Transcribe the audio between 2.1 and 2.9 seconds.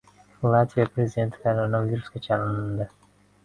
chalindi